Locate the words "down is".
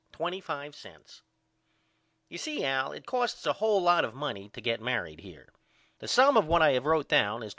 7.09-7.49